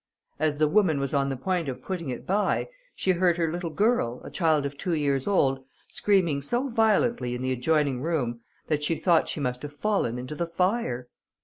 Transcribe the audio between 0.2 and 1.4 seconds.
As the woman was on the